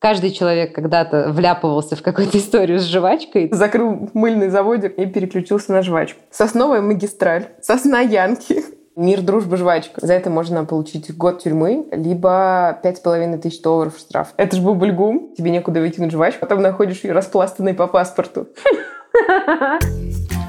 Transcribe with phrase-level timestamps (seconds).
[0.00, 3.50] Каждый человек когда-то вляпывался в какую-то историю с жвачкой.
[3.52, 6.18] Закрыл мыльный заводик и переключился на жвачку.
[6.30, 8.64] Сосновая магистраль, сосна Янки.
[8.96, 10.04] Мир, дружба, жвачка.
[10.04, 14.28] За это можно получить год тюрьмы, либо пять с половиной тысяч долларов штраф.
[14.38, 18.48] Это же был бульгум, тебе некуда выкинуть жвачку, потом находишь ее распластанной по паспорту.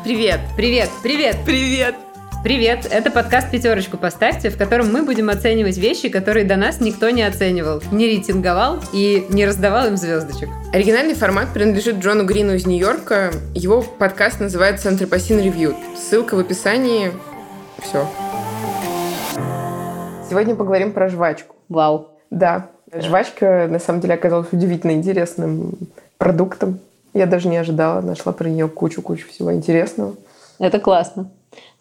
[0.03, 0.39] Привет!
[0.55, 0.89] Привет!
[1.03, 1.35] Привет!
[1.45, 1.95] Привет!
[2.43, 2.87] Привет!
[2.89, 7.21] Это подкаст «Пятерочку поставьте», в котором мы будем оценивать вещи, которые до нас никто не
[7.21, 10.49] оценивал, не рейтинговал и не раздавал им звездочек.
[10.73, 13.31] Оригинальный формат принадлежит Джону Грину из Нью-Йорка.
[13.53, 15.75] Его подкаст называется «Антропосин Ревью».
[15.95, 17.11] Ссылка в описании.
[17.77, 18.07] Все.
[20.27, 21.55] Сегодня поговорим про жвачку.
[21.69, 22.09] Вау.
[22.31, 22.71] Да.
[22.91, 25.77] Жвачка, на самом деле, оказалась удивительно интересным
[26.17, 26.79] продуктом.
[27.13, 28.01] Я даже не ожидала.
[28.01, 30.15] Нашла про нее кучу-кучу всего интересного.
[30.57, 31.29] Это классно.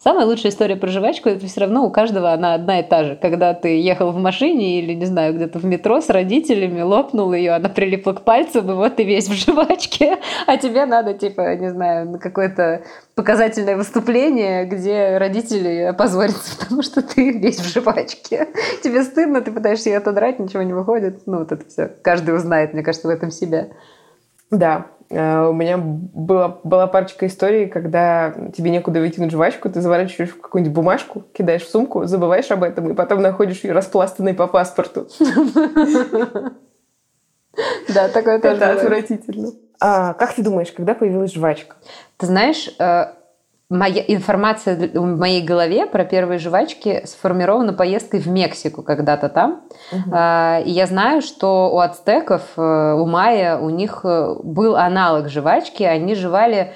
[0.03, 3.15] Самая лучшая история про жвачку, это все равно у каждого она одна и та же.
[3.15, 7.51] Когда ты ехал в машине или, не знаю, где-то в метро с родителями, лопнул ее,
[7.51, 10.17] она прилипла к пальцам, и вот ты весь в жвачке,
[10.47, 12.81] а тебе надо, типа, не знаю, на какое-то
[13.13, 18.47] показательное выступление, где родители опозорятся, потому что ты весь в жвачке.
[18.83, 21.27] Тебе стыдно, ты пытаешься ее отодрать, ничего не выходит.
[21.27, 21.91] Ну, вот это все.
[22.01, 23.67] Каждый узнает, мне кажется, в этом себя.
[24.49, 30.39] Да, у меня была, была парочка историй, когда тебе некуда выкинуть жвачку, ты заворачиваешь в
[30.39, 35.07] какую-нибудь бумажку, кидаешь в сумку, забываешь об этом, и потом находишь ее распластанной по паспорту.
[37.93, 39.51] Да, такое тоже Это отвратительно.
[39.81, 41.75] А как ты думаешь, когда появилась жвачка?
[42.17, 43.05] Ты знаешь, э,
[43.71, 49.61] моя информация в моей голове про первые жвачки сформирована поездкой в Мексику когда-то там.
[49.93, 50.09] Угу.
[50.09, 55.83] И я знаю, что у ацтеков, э, у майя, у них э, был аналог жвачки.
[55.83, 56.73] Они жевали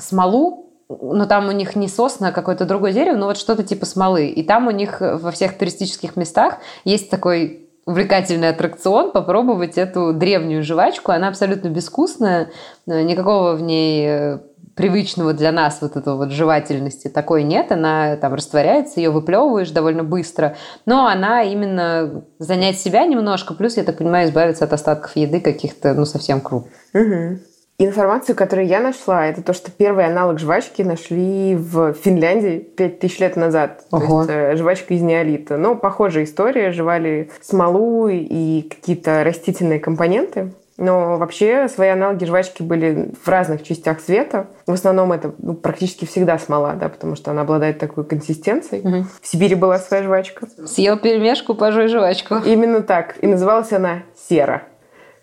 [0.00, 3.84] смолу, но там у них не сосна, а какое-то другое дерево, но вот что-то типа
[3.84, 4.28] смолы.
[4.28, 10.62] И там у них во всех туристических местах есть такой увлекательный аттракцион попробовать эту древнюю
[10.62, 11.12] жвачку.
[11.12, 12.50] Она абсолютно безвкусная,
[12.86, 14.38] никакого в ней
[14.74, 20.04] привычного для нас вот этого вот жевательности такой нет, она там растворяется, ее выплевываешь довольно
[20.04, 20.56] быстро,
[20.86, 25.94] но она именно занять себя немножко, плюс, я так понимаю, избавиться от остатков еды каких-то,
[25.94, 26.72] ну, совсем крупных.
[26.94, 27.38] Угу.
[27.78, 33.36] Информацию, которую я нашла, это то, что первый аналог жвачки нашли в Финляндии 5000 лет
[33.36, 33.84] назад.
[33.90, 34.24] Ого.
[34.24, 35.56] То есть э, жвачка из неолита.
[35.56, 36.70] Но похожая история.
[36.70, 40.52] Жевали смолу и какие-то растительные компоненты.
[40.82, 44.48] Но вообще свои аналоги жвачки были в разных частях света.
[44.66, 48.80] В основном это ну, практически всегда смола, да, потому что она обладает такой консистенцией.
[48.80, 49.06] Угу.
[49.22, 50.48] В Сибири была своя жвачка.
[50.66, 52.34] Съел пельмешку, пожуй жвачку.
[52.44, 53.14] Именно так.
[53.22, 54.64] И называлась она сера.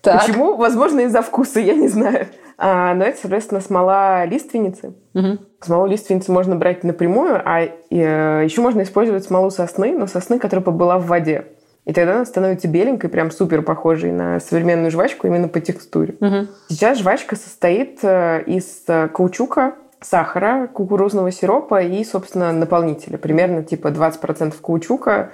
[0.01, 0.21] Так.
[0.21, 0.55] Почему?
[0.55, 2.27] Возможно, из-за вкуса, я не знаю.
[2.57, 4.93] А, но это, соответственно, смола лиственницы.
[5.13, 5.39] Угу.
[5.59, 10.63] Смолу лиственницы можно брать напрямую, а э, еще можно использовать смолу сосны, но сосны, которая
[10.63, 11.47] побыла в воде.
[11.89, 16.17] И тогда она становится беленькой, прям супер похожей на современную жвачку именно по текстуре.
[16.19, 16.47] Угу.
[16.67, 23.17] Сейчас жвачка состоит э, из э, каучука, сахара, кукурузного сиропа и, собственно, наполнителя.
[23.17, 25.31] Примерно типа 20% каучука,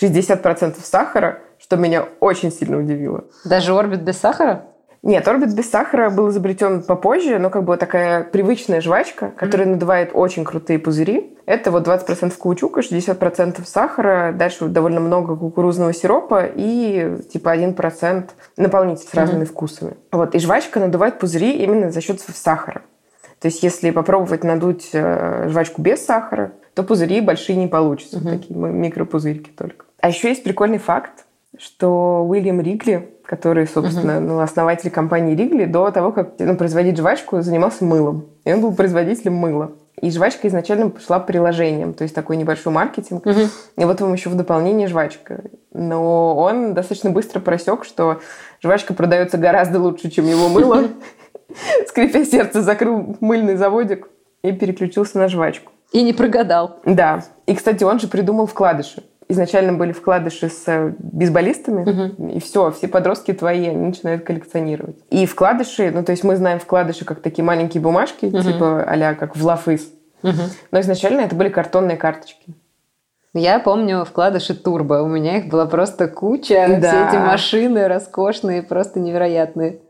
[0.00, 3.24] 60% сахара, что меня очень сильно удивило.
[3.44, 4.62] Даже орбит без сахара?
[5.06, 9.70] Нет, орбит без сахара был изобретен попозже, но как бы такая привычная жвачка, которая mm-hmm.
[9.70, 11.38] надувает очень крутые пузыри.
[11.46, 19.06] Это вот 20% каучука, 60% сахара, дальше довольно много кукурузного сиропа и типа 1% наполнитель
[19.06, 19.46] с разными mm-hmm.
[19.46, 19.96] вкусами.
[20.10, 22.82] Вот, и жвачка надувает пузыри именно за счет сахара.
[23.40, 28.30] То есть если попробовать надуть э, жвачку без сахара, то пузыри большие не получатся, mm-hmm.
[28.30, 29.84] такие микропузырьки только.
[30.00, 31.25] А еще есть прикольный факт,
[31.58, 34.20] что Уильям Ригли, который, собственно, uh-huh.
[34.20, 38.26] ну, основатель компании Ригли, до того, как ну, производить жвачку, занимался мылом.
[38.44, 39.72] И он был производителем мыла.
[40.00, 43.26] И жвачка изначально пошла приложением, то есть такой небольшой маркетинг.
[43.26, 43.48] Uh-huh.
[43.78, 45.44] И вот вам еще в дополнение жвачка.
[45.72, 48.20] Но он достаточно быстро просек, что
[48.62, 50.88] жвачка продается гораздо лучше, чем его мыло.
[51.86, 54.08] Скрипя сердце, закрыл мыльный заводик
[54.42, 55.72] и переключился на жвачку.
[55.92, 56.80] И не прогадал.
[56.84, 57.24] Да.
[57.46, 62.28] И, кстати, он же придумал вкладыши изначально были вкладыши с э, бейсболистами, угу.
[62.28, 64.96] и все, все подростки твои, они начинают коллекционировать.
[65.10, 68.40] И вкладыши, ну, то есть мы знаем вкладыши как такие маленькие бумажки, угу.
[68.40, 69.88] типа а как в Лафыс.
[70.22, 70.42] Угу.
[70.70, 72.54] Но изначально это были картонные карточки.
[73.34, 75.02] Я помню вкладыши Турбо.
[75.02, 76.78] У меня их была просто куча.
[76.80, 76.88] Да.
[76.88, 79.80] Все эти машины роскошные, просто невероятные.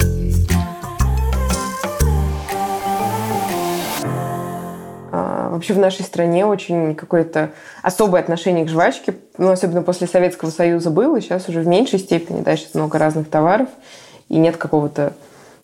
[5.57, 7.51] Вообще в нашей стране очень какое-то
[7.83, 12.43] особое отношение к жвачке, ну, особенно после Советского Союза было, сейчас уже в меньшей степени,
[12.43, 13.69] да, сейчас много разных товаров,
[14.29, 15.13] и нет какого-то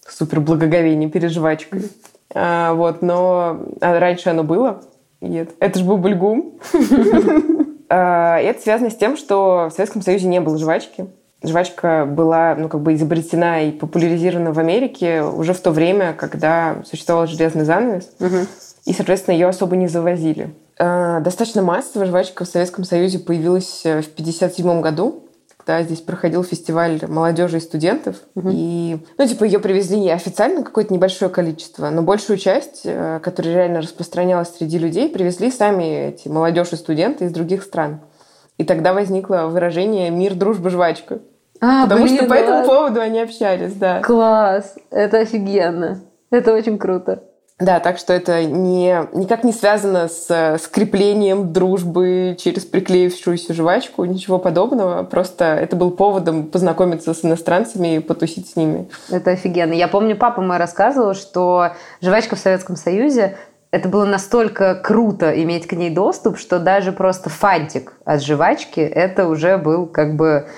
[0.09, 1.91] супер благоговения перед жвачкой.
[2.35, 4.83] А, вот, но а раньше оно было.
[5.21, 6.59] Это, это же был бульгум.
[7.95, 11.09] А, это связано с тем, что в Советском Союзе не было жвачки.
[11.45, 16.77] Жвачка была ну, как бы изобретена и популяризирована в Америке уже в то время, когда
[16.87, 18.11] существовал железный занавес.
[18.84, 20.55] И, соответственно, ее особо не завозили.
[20.79, 26.43] Э, достаточно массово жвачка в Советском Союзе появилась э, в 1957 году, когда здесь проходил
[26.43, 28.17] фестиваль молодежи и студентов.
[28.34, 28.50] Угу.
[28.52, 33.82] И, ну, типа, ее привезли официально какое-то небольшое количество, но большую часть, э, которая реально
[33.82, 38.00] распространялась среди людей, привезли сами эти молодежь и студенты из других стран.
[38.58, 41.20] И тогда возникло выражение «мир, дружба, жвачка».
[41.61, 44.00] А, Потому блин, что по этому поводу они общались, да.
[44.00, 44.75] Класс!
[44.90, 46.00] Это офигенно.
[46.31, 47.23] Это очень круто.
[47.62, 54.38] Да, так что это не, никак не связано с скреплением дружбы через приклеившуюся жвачку, ничего
[54.38, 55.05] подобного.
[55.05, 58.88] Просто это был поводом познакомиться с иностранцами и потусить с ними.
[59.11, 59.75] Это офигенно.
[59.75, 63.37] Я помню, папа мой рассказывал, что жвачка в Советском Союзе
[63.70, 69.29] это было настолько круто иметь к ней доступ, что даже просто фантик от жвачки это
[69.29, 70.49] уже был как бы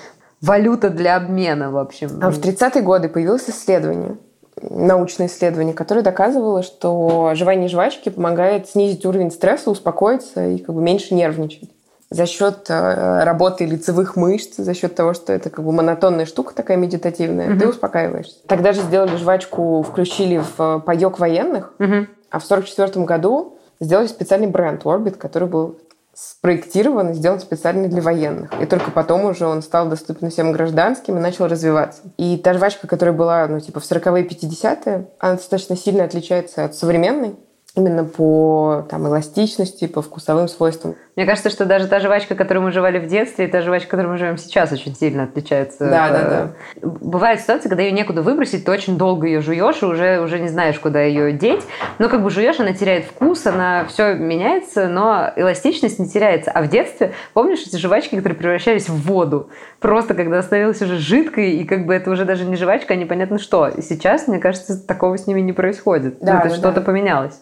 [0.41, 2.19] валюта для обмена, в общем.
[2.21, 4.17] А в 30-е годы появилось исследование,
[4.61, 10.81] научное исследование, которое доказывало, что жевание жвачки помогает снизить уровень стресса, успокоиться и как бы
[10.81, 11.69] меньше нервничать
[12.09, 16.53] за счет э, работы лицевых мышц, за счет того, что это как бы монотонная штука
[16.53, 17.59] такая медитативная, mm-hmm.
[17.59, 18.35] ты успокаиваешься.
[18.47, 22.07] Тогда же сделали жвачку, включили в э, паёк военных, mm-hmm.
[22.29, 25.77] а в 1944 году сделали специальный бренд Orbit, который был
[26.15, 28.49] спроектирован и сделан специально для военных.
[28.61, 32.03] И только потом уже он стал доступен всем гражданским и начал развиваться.
[32.17, 36.75] И та жвачка, которая была, ну, типа, в 40-е 50-е, она достаточно сильно отличается от
[36.75, 37.35] современной
[37.75, 40.95] именно по там, эластичности, по вкусовым свойствам.
[41.15, 44.13] Мне кажется, что даже та жвачка, которую мы жевали в детстве, и та жвачка, которую
[44.13, 45.79] мы живем сейчас, очень сильно отличается.
[45.79, 46.51] Да, да, да.
[46.81, 50.47] Бывают ситуации, когда ее некуда выбросить, ты очень долго ее жуешь, и уже, уже не
[50.47, 51.63] знаешь, куда ее деть.
[51.99, 56.51] Но как бы жуешь, она теряет вкус, она все меняется, но эластичность не теряется.
[56.51, 59.49] А в детстве, помнишь эти жвачки, которые превращались в воду?
[59.79, 63.37] Просто когда становилась уже жидкой, и как бы это уже даже не жвачка, а непонятно
[63.39, 63.67] что.
[63.67, 66.19] И сейчас, мне кажется, такого с ними не происходит.
[66.19, 66.81] Да, ну, то да, что-то да.
[66.81, 67.39] поменялось.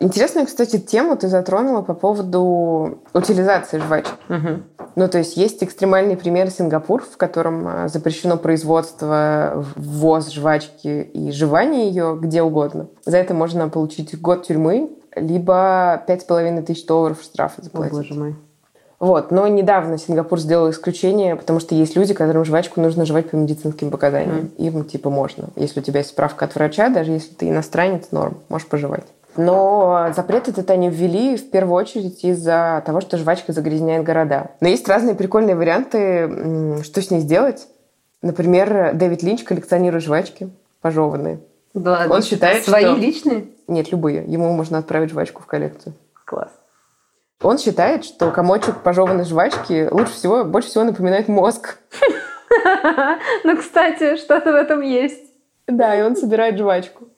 [0.00, 4.12] Интересную, кстати, тему ты затронула по поводу утилизации жвачки.
[4.28, 4.62] Угу.
[4.94, 11.32] Ну, то есть есть экстремальный пример Сингапур, в котором а, запрещено производство, ввоз жвачки и
[11.32, 12.88] жевание ее где угодно.
[13.04, 17.94] За это можно получить год тюрьмы, либо пять с половиной тысяч долларов штрафа заплатить.
[17.94, 18.36] О, боже мой.
[19.00, 19.30] Вот.
[19.30, 23.90] Но недавно Сингапур сделал исключение, потому что есть люди, которым жвачку нужно жевать по медицинским
[23.90, 24.50] показаниям.
[24.56, 24.56] Mm.
[24.58, 25.48] Им типа можно.
[25.56, 29.06] Если у тебя есть справка от врача, даже если ты иностранец, норм, можешь пожевать.
[29.38, 34.50] Но запрет этот они ввели в первую очередь из-за того, что жвачка загрязняет города.
[34.60, 37.68] Но есть разные прикольные варианты, что с ней сделать.
[38.20, 40.50] Например, Дэвид Линч коллекционирует жвачки
[40.80, 41.38] пожеванные.
[41.72, 42.96] Да, Он считает, свои что...
[42.96, 43.46] личные?
[43.68, 44.24] Нет, любые.
[44.26, 45.94] Ему можно отправить жвачку в коллекцию.
[46.24, 46.50] Класс.
[47.40, 51.78] Он считает, что комочек пожеванной жвачки лучше всего, больше всего напоминает мозг.
[53.44, 55.32] Ну, кстати, что-то в этом есть.
[55.68, 57.08] Да, и он собирает жвачку.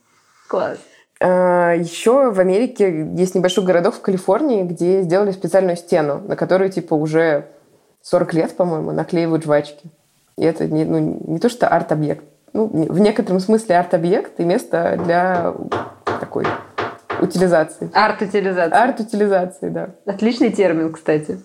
[0.48, 0.78] Класс.
[1.20, 6.70] А, Еще в Америке есть небольшой городок в Калифорнии, где сделали специальную стену, на которую
[6.70, 7.46] типа уже
[8.02, 9.90] 40 лет, по-моему, наклеивают жвачки.
[10.36, 12.24] И это не, ну, не то, что арт-объект.
[12.52, 15.54] Ну, в некотором смысле арт-объект и место для
[16.18, 16.46] такой
[17.20, 17.90] утилизации.
[17.92, 18.74] Арт-утилизации.
[18.74, 19.90] Арт-утилизации, да.
[20.06, 21.38] Отличный термин, кстати.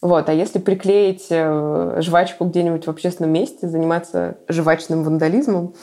[0.00, 5.74] Вот, а если приклеить э, жвачку где-нибудь в общественном месте, заниматься жвачным вандализмом,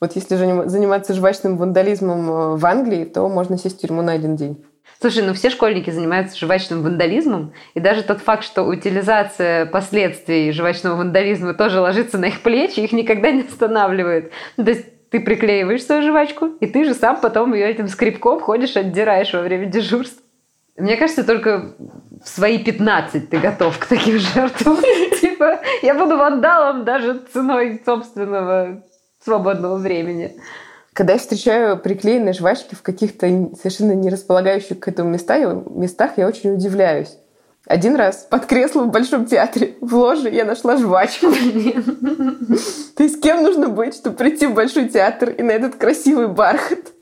[0.00, 4.12] вот если же заниматься жвачным вандализмом э, в Англии, то можно сесть в тюрьму на
[4.12, 4.64] один день.
[5.00, 10.96] Слушай, ну все школьники занимаются жвачным вандализмом, и даже тот факт, что утилизация последствий жвачного
[10.96, 14.32] вандализма тоже ложится на их плечи, их никогда не останавливает.
[14.56, 18.40] Ну, то есть ты приклеиваешь свою жвачку, и ты же сам потом ее этим скребком
[18.40, 20.22] ходишь, отдираешь во время дежурства.
[20.76, 21.74] Мне кажется, только
[22.22, 24.78] в свои 15 ты готов к таким жертвам.
[25.20, 28.82] Типа, я буду вандалом даже ценой собственного
[29.24, 30.36] свободного времени.
[30.92, 36.54] Когда я встречаю приклеенные жвачки в каких-то совершенно не располагающих к этому местах, я очень
[36.54, 37.16] удивляюсь.
[37.66, 41.26] Один раз под креслом в Большом театре в ложе я нашла жвачку.
[42.96, 46.92] То есть кем нужно быть, чтобы прийти в Большой театр и на этот красивый бархат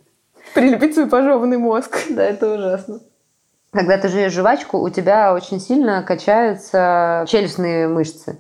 [0.54, 1.98] прилепить свой пожеванный мозг?
[2.10, 3.00] Да, это ужасно.
[3.72, 8.38] Когда ты жуешь жвачку, у тебя очень сильно качаются челюстные мышцы.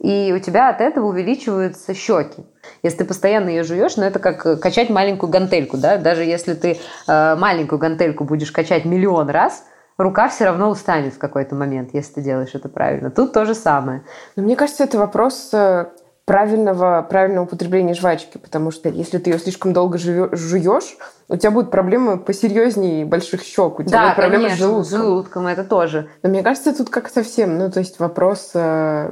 [0.00, 2.46] И у тебя от этого увеличиваются щеки.
[2.82, 6.78] Если ты постоянно ее жуешь, ну это как качать маленькую гантельку, да, даже если ты
[7.08, 9.64] э, маленькую гантельку будешь качать миллион раз,
[9.96, 13.10] рука все равно устанет в какой-то момент, если ты делаешь это правильно.
[13.10, 14.04] Тут то же самое.
[14.36, 15.86] Но мне кажется, это вопрос э,
[16.28, 20.96] правильного, правильного употребления жвачки, потому что если ты ее слишком долго жуешь,
[21.28, 24.84] у тебя будут проблемы посерьезнее больших щек, у тебя да, будут проблемы конечно, с желудком.
[24.84, 26.08] с желудком, это тоже.
[26.22, 29.10] Но мне кажется, тут как совсем, ну то есть вопрос э,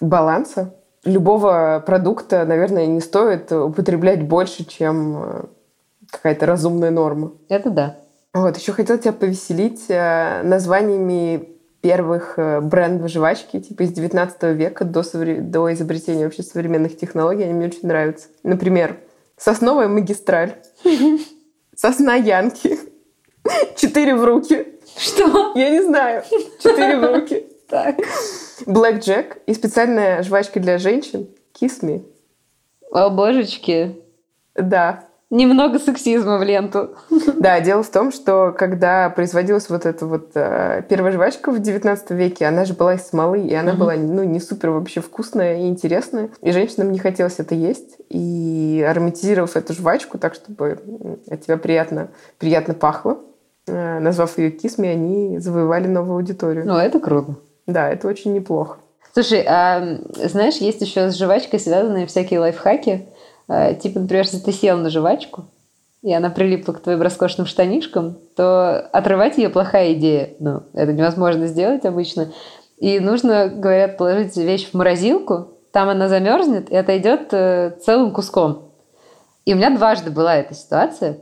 [0.00, 0.74] баланса
[1.04, 5.44] любого продукта, наверное, не стоит употреблять больше, чем э,
[6.10, 7.32] какая-то разумная норма.
[7.48, 7.96] Это да.
[8.34, 11.48] Вот, еще хотела тебя повеселить э, названиями
[11.80, 15.40] первых э, брендов жвачки, типа из 19 века до, совре...
[15.40, 17.44] до изобретения вообще современных технологий.
[17.44, 18.28] Они мне очень нравятся.
[18.42, 18.98] Например,
[19.36, 20.56] сосновая магистраль,
[21.76, 22.78] сосна Янки,
[23.76, 24.66] четыре в руки.
[24.96, 25.52] Что?
[25.54, 26.24] Я не знаю.
[26.60, 27.46] Четыре в руки.
[27.68, 27.96] Так.
[28.66, 31.28] Блэк Джек и специальная жвачка для женщин
[31.60, 32.04] Kiss Me.
[32.90, 33.96] О, божечки.
[34.54, 35.04] Да.
[35.30, 36.96] Немного сексизма в ленту.
[37.36, 42.10] Да, дело в том, что когда производилась вот эта вот э, первая жвачка в 19
[42.12, 43.80] веке, она же была из смолы, и она угу.
[43.80, 46.30] была ну, не супер вообще вкусная и интересная.
[46.40, 47.96] И женщинам не хотелось это есть.
[48.08, 50.78] И ароматизировав эту жвачку так, чтобы
[51.28, 53.18] от тебя приятно, приятно пахло,
[53.66, 56.66] э, назвав ее кисми, они завоевали новую аудиторию.
[56.66, 57.36] Ну, это круто.
[57.68, 58.78] Да, это очень неплохо.
[59.12, 63.08] Слушай, а знаешь, есть еще с жвачкой связанные всякие лайфхаки.
[63.46, 65.44] А, типа, например, если ты сел на жвачку,
[66.02, 70.34] и она прилипла к твоим роскошным штанишкам, то отрывать ее плохая идея.
[70.40, 72.32] Ну, это невозможно сделать обычно.
[72.78, 78.72] И нужно, говорят, положить вещь в морозилку, там она замерзнет и отойдет э, целым куском.
[79.44, 81.18] И у меня дважды была эта ситуация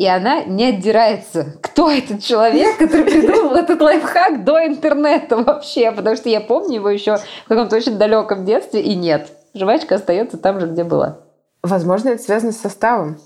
[0.00, 1.58] и она не отдирается.
[1.60, 5.92] Кто этот человек, который придумал этот лайфхак до интернета вообще?
[5.92, 9.28] Потому что я помню его еще в каком-то очень далеком детстве, и нет.
[9.52, 11.18] Жвачка остается там же, где была.
[11.62, 13.18] Возможно, это связано с составом.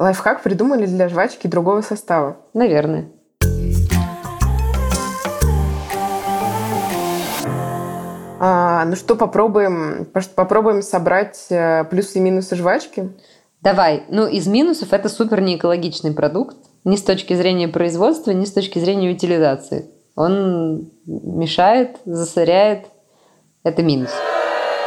[0.00, 2.38] Лайфхак придумали для жвачки другого состава.
[2.54, 3.08] Наверное.
[8.40, 13.12] А, ну что, попробуем, попробуем собрать э, плюсы и минусы жвачки?
[13.62, 14.04] Давай.
[14.08, 16.56] Ну, из минусов это супер неэкологичный продукт.
[16.84, 19.90] Ни с точки зрения производства, ни с точки зрения утилизации.
[20.14, 22.86] Он мешает, засоряет.
[23.64, 24.10] Это минус.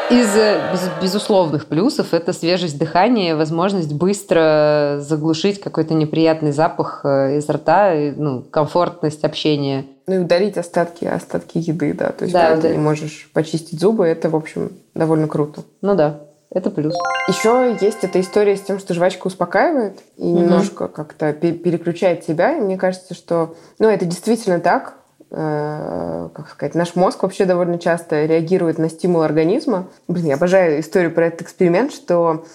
[0.09, 7.47] Из без, безусловных плюсов это свежесть дыхания, возможность быстро заглушить какой-то неприятный запах э, из
[7.47, 9.85] рта, ну, комфортность общения.
[10.07, 12.11] Ну и удалить остатки, остатки еды, да.
[12.11, 12.67] То есть, да, когда да.
[12.69, 15.61] ты не можешь почистить зубы, это, в общем, довольно круто.
[15.81, 16.21] Ну да.
[16.51, 16.95] Это плюс.
[17.27, 20.39] Еще есть эта история с тем, что жвачка успокаивает и угу.
[20.39, 22.57] немножко как-то переключает себя.
[22.57, 24.95] И мне кажется, что ну, это действительно так.
[25.31, 29.87] Э, как сказать, наш мозг вообще довольно часто реагирует на стимул организма.
[30.07, 32.45] Блин, я обожаю историю про этот эксперимент, что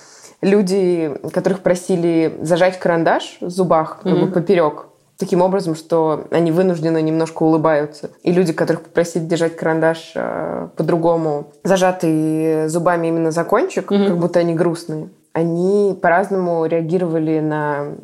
[0.41, 4.87] люди, которых просили зажать карандаш в зубах как mm бы поперек,
[5.18, 8.11] таким образом, что они вынуждены немножко улыбаются.
[8.23, 14.09] И люди, которых попросили держать карандаш э, по-другому, зажатый зубами именно за кончик, mm-hmm.
[14.09, 17.94] как будто они грустные, они по-разному реагировали на,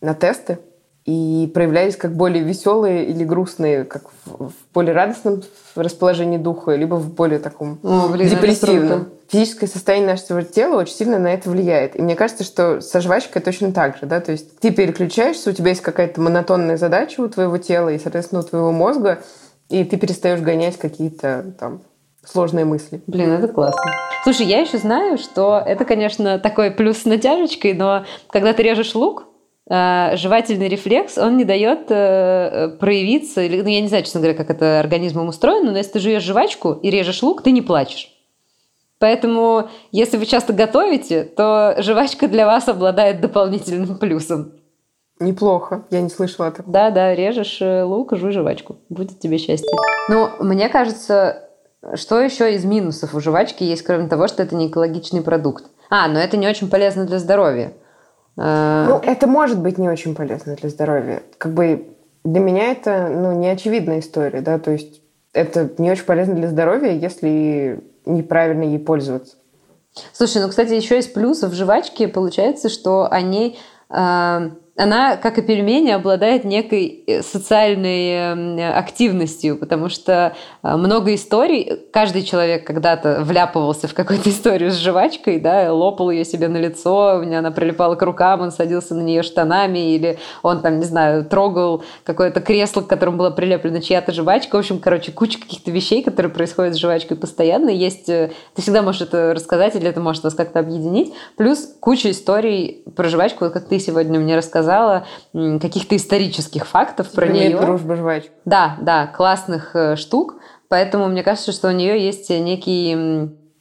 [0.00, 0.58] на тесты
[1.04, 5.42] и проявлялись как более веселые или грустные, как в, в более радостном
[5.74, 9.08] расположении духа, либо в более таком О, блин, депрессивном.
[9.34, 11.98] Физическое состояние нашего тела очень сильно на это влияет.
[11.98, 14.06] И мне кажется, что со жвачкой точно так же.
[14.06, 14.20] Да?
[14.20, 18.42] То есть ты переключаешься, у тебя есть какая-то монотонная задача у твоего тела и, соответственно,
[18.42, 19.24] у твоего мозга,
[19.70, 21.82] и ты перестаешь гонять какие-то там
[22.24, 23.02] сложные мысли.
[23.08, 23.82] Блин, это классно.
[24.22, 28.94] Слушай, я еще знаю, что это, конечно, такой плюс с натяжечкой, но когда ты режешь
[28.94, 29.24] лук,
[29.66, 34.36] Э, жевательный рефлекс, он не дает э, проявиться, или, ну, я не знаю, честно говоря,
[34.36, 38.13] как это организмом устроено, но если ты жуешь жвачку и режешь лук, ты не плачешь.
[39.04, 44.52] Поэтому, если вы часто готовите, то жвачка для вас обладает дополнительным плюсом.
[45.20, 46.72] Неплохо, я не слышала этого.
[46.72, 48.78] Да, да, режешь э, лук, жуй жвачку.
[48.88, 49.68] Будет тебе счастье.
[50.08, 51.50] Ну, мне кажется,
[51.96, 55.66] что еще из минусов у жвачки есть, кроме того, что это не экологичный продукт?
[55.90, 57.74] А, но это не очень полезно для здоровья.
[58.38, 61.22] А, ну, это может быть не очень полезно для здоровья.
[61.36, 61.88] Как бы
[62.24, 65.02] для меня это ну, не очевидная история, да, то есть
[65.34, 69.36] это не очень полезно для здоровья, если неправильно ей пользоваться.
[70.12, 73.58] Слушай, ну, кстати, еще из плюсов жвачки получается, что они
[73.90, 81.14] э, она, как и пельмени, обладает некой э, социальной эм, активностью, потому что э, много
[81.14, 86.56] историй, каждый человек когда-то вляпывался в какую-то историю с жвачкой, да, лопал ее себе на
[86.56, 90.80] лицо, у меня она прилипала к рукам, он садился на нее штанами, или он там,
[90.80, 94.56] не знаю, трогал какое-то кресло, к которому была прилеплена чья-то жвачка.
[94.56, 97.68] В общем, короче, куча каких-то вещей, которые происходят с жвачкой постоянно.
[97.68, 101.14] Есть, э, ты всегда можешь это рассказать, или это может вас как-то объединить.
[101.36, 105.06] Плюс куча историй про жвачку, вот как ты сегодня мне рассказал рассказала
[105.60, 107.58] каких-то исторических фактов про нее.
[107.58, 108.30] дружба жвачка.
[108.44, 110.36] Да, да, классных э, штук.
[110.68, 112.94] Поэтому мне кажется, что у нее есть некий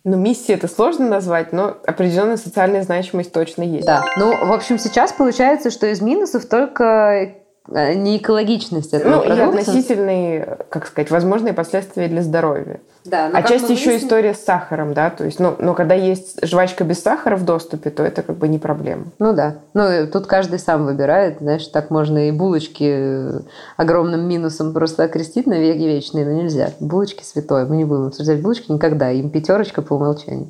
[0.06, 3.86] ну, миссия это сложно назвать, но определенная социальная значимость точно есть.
[3.86, 4.04] Да.
[4.18, 7.36] Ну, в общем, сейчас получается, что из минусов только
[7.70, 9.50] э, не экологичность этого Ну, и продукта.
[9.50, 12.82] относительные, как сказать, возможные последствия для здоровья.
[13.06, 15.94] Да, как Отчасти мы еще выяснили- история с сахаром, да, то есть, ну, но когда
[15.94, 19.08] есть жвачка без сахара в доступе, то это как бы не проблема.
[19.20, 19.58] Ну да.
[19.74, 21.40] Ну, тут каждый сам выбирает.
[21.40, 23.40] Знаешь, так можно и булочки э,
[23.76, 26.72] огромным минусом просто окрестить на веки вечные, но нельзя.
[26.80, 27.66] Булочки святое.
[27.66, 29.12] Мы не будем обсуждать булочки никогда.
[29.12, 30.50] Им пятерочка по умолчанию.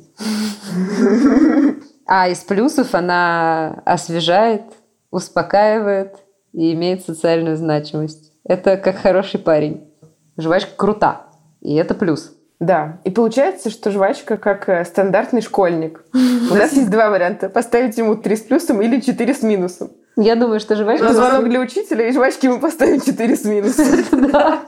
[2.06, 4.62] А из плюсов она освежает,
[5.10, 6.16] успокаивает
[6.52, 8.30] и имеет социальную значимость.
[8.44, 9.88] Это как хороший парень.
[10.36, 11.22] Жвачка крута.
[11.62, 12.30] И это плюс.
[12.64, 16.02] Да, и получается, что жвачка как э, стандартный школьник.
[16.14, 17.50] У нас есть два варианта.
[17.50, 19.90] Поставить ему три с плюсом или четыре с минусом.
[20.16, 21.04] Я думаю, что жвачка...
[21.04, 23.86] На звонок для учителя и жвачки мы поставим четыре с минусом.
[24.32, 24.62] Да.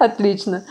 [0.00, 0.64] Отлично.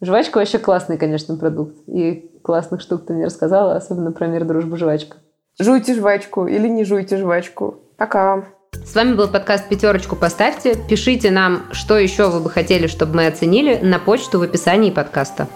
[0.00, 1.76] Жвачка вообще классный, конечно, продукт.
[1.86, 5.18] И классных штук ты мне рассказала, особенно про мир, дружбу, жвачка.
[5.60, 7.74] Жуйте жвачку или не жуйте жвачку.
[7.98, 8.46] Пока.
[8.72, 10.76] С вами был подкаст «Пятерочку поставьте».
[10.88, 15.46] Пишите нам, что еще вы бы хотели, чтобы мы оценили, на почту в описании подкаста.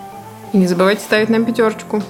[0.53, 2.03] И не забывайте ставить нам пятерочку.